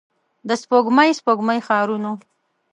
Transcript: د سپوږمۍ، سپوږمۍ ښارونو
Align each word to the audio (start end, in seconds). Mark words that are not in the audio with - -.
د 0.47 0.49
سپوږمۍ، 0.61 1.09
سپوږمۍ 1.19 1.59
ښارونو 1.67 2.11